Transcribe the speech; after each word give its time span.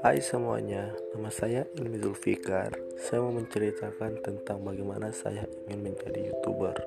Hai 0.00 0.24
semuanya, 0.24 0.96
nama 1.12 1.28
saya 1.28 1.68
Ilmi 1.76 2.00
Zulfikar. 2.00 2.72
Saya 2.96 3.20
mau 3.20 3.36
menceritakan 3.36 4.24
tentang 4.24 4.64
bagaimana 4.64 5.12
saya 5.12 5.44
ingin 5.68 5.92
menjadi 5.92 6.32
youtuber. 6.32 6.80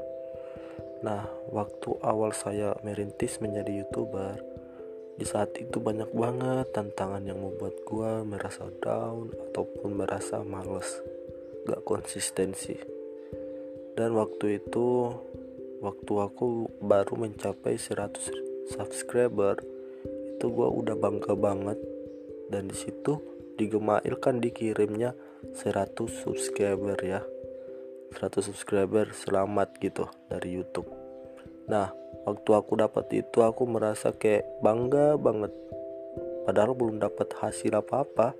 Nah, 1.06 1.30
waktu 1.54 2.02
awal 2.02 2.34
saya 2.34 2.74
merintis 2.82 3.38
menjadi 3.38 3.86
youtuber 3.86 4.42
Di 5.22 5.26
saat 5.30 5.54
itu 5.62 5.78
banyak 5.78 6.10
banget 6.10 6.74
tantangan 6.74 7.22
yang 7.22 7.38
membuat 7.38 7.78
gua 7.86 8.26
merasa 8.26 8.66
down 8.82 9.30
Ataupun 9.54 9.94
merasa 9.94 10.42
males. 10.42 10.98
Gak 11.70 11.86
konsistensi. 11.86 12.74
Dan 13.94 14.18
waktu 14.18 14.58
itu 14.58 15.14
Waktu 15.82 16.14
aku 16.14 16.70
baru 16.78 17.26
mencapai 17.26 17.74
100 17.74 18.70
subscriber 18.70 19.58
Itu 20.38 20.54
gua 20.54 20.70
udah 20.70 20.94
bangga 20.94 21.34
banget. 21.34 21.82
Dan 22.54 22.70
di 22.70 22.78
situ 22.78 23.18
di 23.58 23.66
kan 24.22 24.38
dikirimnya 24.38 25.18
100 25.58 25.98
subscriber 26.06 27.02
ya. 27.02 27.26
100 28.14 28.46
subscriber 28.46 29.10
selamat 29.10 29.82
gitu 29.82 30.06
dari 30.30 30.54
YouTube. 30.54 30.86
Nah 31.66 31.90
waktu 32.30 32.50
aku 32.54 32.78
dapat 32.78 33.10
itu 33.18 33.42
aku 33.42 33.66
merasa 33.66 34.14
kayak 34.14 34.62
bangga 34.62 35.18
banget. 35.18 35.50
Padahal 36.46 36.78
belum 36.78 37.02
dapat 37.02 37.34
hasil 37.42 37.74
apa-apa. 37.74 38.38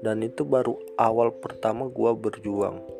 Dan 0.00 0.24
itu 0.24 0.48
baru 0.48 0.80
awal 0.96 1.36
pertama 1.36 1.84
gua 1.84 2.16
berjuang 2.16 2.91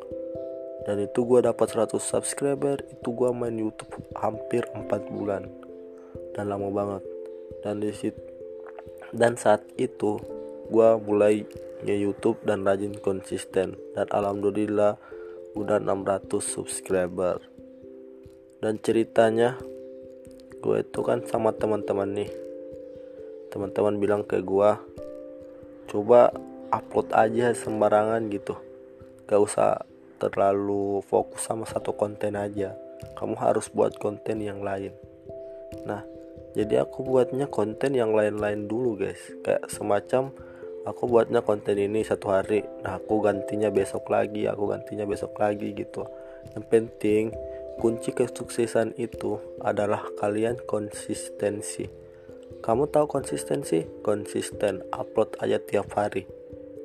dan 0.85 0.97
itu 0.99 1.23
gua 1.23 1.45
dapat 1.45 1.71
100 1.71 1.99
subscriber 2.03 2.83
itu 2.91 3.09
gua 3.15 3.31
main 3.31 3.55
YouTube 3.55 3.93
hampir 4.19 4.67
4 4.75 4.89
bulan. 5.11 5.47
Dan 6.33 6.49
lama 6.49 6.73
banget. 6.73 7.03
Dan 7.61 7.85
di 7.85 7.93
situ 7.93 8.33
dan 9.13 9.37
saat 9.37 9.61
itu 9.77 10.17
gue 10.73 10.89
mulai 11.05 11.45
nge 11.85 11.97
YouTube 12.01 12.41
dan 12.49 12.65
rajin 12.65 12.97
konsisten. 12.97 13.77
Dan 13.93 14.09
alhamdulillah 14.09 14.97
udah 15.53 15.79
600 15.79 16.41
subscriber. 16.41 17.37
Dan 18.65 18.81
ceritanya 18.81 19.61
gue 20.65 20.77
itu 20.81 21.01
kan 21.05 21.21
sama 21.29 21.53
teman-teman 21.53 22.09
nih. 22.09 22.31
Teman-teman 23.53 24.01
bilang 24.01 24.23
ke 24.25 24.41
gue 24.41 24.71
coba 25.93 26.33
upload 26.73 27.13
aja 27.13 27.53
sembarangan 27.53 28.33
gitu. 28.33 28.57
Gak 29.29 29.41
usah 29.45 29.85
terlalu 30.31 31.03
fokus 31.07 31.49
sama 31.49 31.67
satu 31.67 31.97
konten 31.97 32.39
aja. 32.39 32.77
Kamu 33.19 33.35
harus 33.41 33.67
buat 33.73 33.99
konten 33.99 34.39
yang 34.39 34.63
lain. 34.63 34.95
Nah 35.89 36.05
jadi 36.53 36.85
aku 36.85 37.03
buatnya 37.03 37.49
konten 37.49 37.97
yang 37.97 38.13
lain-lain 38.13 38.69
dulu 38.69 39.01
guys. 39.01 39.19
Kayak 39.43 39.67
semacam 39.73 40.31
aku 40.87 41.03
buatnya 41.09 41.41
konten 41.43 41.79
ini 41.79 42.03
satu 42.05 42.35
hari 42.35 42.67
nah 42.83 42.99
aku 42.99 43.23
gantinya 43.23 43.71
besok 43.71 44.11
lagi 44.11 44.51
aku 44.51 44.71
gantinya 44.71 45.09
besok 45.09 45.35
lagi 45.41 45.73
gitu. 45.75 46.07
Yang 46.55 46.65
penting 46.69 47.25
kunci 47.81 48.13
kesuksesan 48.13 48.95
itu 49.01 49.41
adalah 49.65 50.05
kalian 50.21 50.61
konsistensi. 50.69 52.03
Kamu 52.63 52.87
tahu 52.95 53.11
konsistensi? 53.11 53.83
Konsisten 54.07 54.87
upload 54.95 55.35
aja 55.43 55.59
tiap 55.59 55.91
hari. 55.99 56.29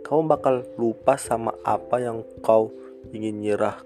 Kamu 0.02 0.26
bakal 0.26 0.66
lupa 0.80 1.20
sama 1.22 1.54
apa 1.62 2.02
yang 2.02 2.26
kau 2.42 2.74
ingin 3.14 3.44
nyerah 3.44 3.80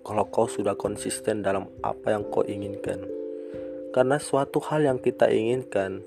kalau 0.00 0.24
kau 0.28 0.48
sudah 0.48 0.74
konsisten 0.74 1.44
dalam 1.44 1.68
apa 1.84 2.16
yang 2.16 2.24
kau 2.28 2.42
inginkan 2.44 3.04
karena 3.90 4.22
suatu 4.22 4.62
hal 4.62 4.86
yang 4.86 4.98
kita 5.02 5.26
inginkan 5.28 6.06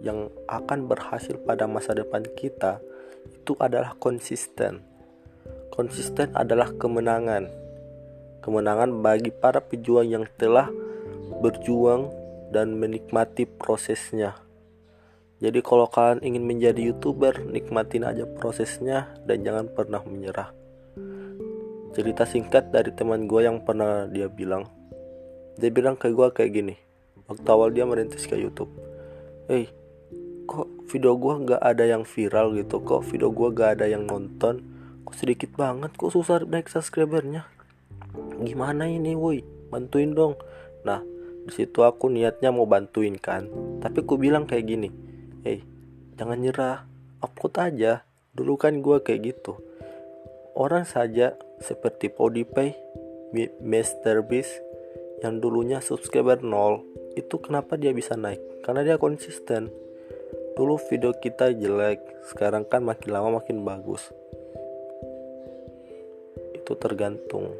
yang 0.00 0.30
akan 0.46 0.86
berhasil 0.86 1.34
pada 1.42 1.66
masa 1.66 1.94
depan 1.94 2.22
kita 2.38 2.78
itu 3.28 3.52
adalah 3.58 3.96
konsisten. 3.98 4.84
Konsisten 5.74 6.32
adalah 6.34 6.72
kemenangan. 6.74 7.50
Kemenangan 8.40 9.04
bagi 9.04 9.34
para 9.34 9.60
pejuang 9.60 10.08
yang 10.08 10.24
telah 10.38 10.70
berjuang 11.44 12.08
dan 12.48 12.78
menikmati 12.78 13.44
prosesnya. 13.44 14.40
Jadi 15.38 15.62
kalau 15.62 15.86
kalian 15.86 16.24
ingin 16.24 16.44
menjadi 16.48 16.90
youtuber, 16.90 17.46
nikmatin 17.46 18.02
aja 18.02 18.26
prosesnya 18.26 19.14
dan 19.22 19.46
jangan 19.46 19.70
pernah 19.70 20.02
menyerah. 20.02 20.57
Cerita 21.98 22.22
singkat 22.30 22.70
dari 22.70 22.94
teman 22.94 23.26
gue 23.26 23.42
yang 23.42 23.58
pernah 23.58 24.06
dia 24.06 24.30
bilang, 24.30 24.70
dia 25.58 25.66
bilang 25.66 25.98
ke 25.98 26.14
gue 26.14 26.30
kayak 26.30 26.54
gini 26.54 26.78
waktu 27.26 27.48
awal 27.50 27.74
dia 27.74 27.90
merintis 27.90 28.22
ke 28.22 28.38
YouTube. 28.38 28.70
Hey 29.50 29.66
kok 30.46 30.70
video 30.86 31.18
gue 31.18 31.34
nggak 31.42 31.58
ada 31.58 31.82
yang 31.90 32.06
viral 32.06 32.54
gitu? 32.54 32.78
Kok 32.86 33.02
video 33.02 33.34
gue 33.34 33.50
gak 33.50 33.82
ada 33.82 33.90
yang 33.90 34.06
nonton? 34.06 34.62
Kok 35.02 35.14
sedikit 35.18 35.50
banget? 35.58 35.90
Kok 35.98 36.14
susah 36.14 36.46
naik 36.46 36.70
subscribernya? 36.70 37.50
Gimana 38.46 38.86
ini 38.86 39.18
woi? 39.18 39.42
Bantuin 39.66 40.14
dong. 40.14 40.38
Nah 40.86 41.02
di 41.50 41.50
situ 41.50 41.82
aku 41.82 42.06
niatnya 42.14 42.54
mau 42.54 42.70
bantuin 42.70 43.18
kan. 43.18 43.50
Tapi 43.82 44.06
ku 44.06 44.14
bilang 44.14 44.46
kayak 44.46 44.70
gini 44.70 44.88
hey 45.42 45.66
jangan 46.14 46.38
nyerah 46.38 46.86
upload 47.18 47.58
aja. 47.58 48.06
Dulu 48.38 48.54
kan 48.54 48.78
gue 48.78 49.02
kayak 49.02 49.34
gitu 49.34 49.58
orang 50.58 50.82
saja 50.82 51.38
seperti 51.62 52.10
PewDiePie, 52.10 52.74
MrBeast 53.62 54.54
yang 55.22 55.38
dulunya 55.38 55.78
subscriber 55.78 56.42
0 56.42 56.82
itu 57.14 57.38
kenapa 57.38 57.78
dia 57.78 57.94
bisa 57.94 58.18
naik? 58.18 58.42
Karena 58.66 58.82
dia 58.82 58.98
konsisten. 58.98 59.70
Dulu 60.58 60.74
video 60.90 61.14
kita 61.14 61.54
jelek 61.54 62.02
sekarang 62.34 62.66
kan 62.66 62.82
makin 62.82 63.14
lama 63.14 63.38
makin 63.38 63.62
bagus. 63.62 64.10
Itu 66.50 66.74
tergantung. 66.74 67.54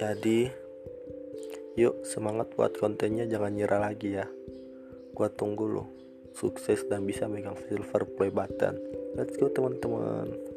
Jadi 0.00 0.48
yuk 1.76 2.04
semangat 2.08 2.56
buat 2.56 2.72
kontennya 2.80 3.28
jangan 3.28 3.52
nyerah 3.52 3.92
lagi 3.92 4.16
ya. 4.16 4.24
Gua 5.12 5.28
tunggu 5.28 5.68
lo 5.68 6.02
sukses 6.34 6.84
dan 6.88 7.04
bisa 7.06 7.28
megang 7.28 7.56
silver 7.68 8.04
play 8.16 8.28
button. 8.28 8.76
Let's 9.16 9.36
go 9.36 9.52
teman-teman 9.52 10.51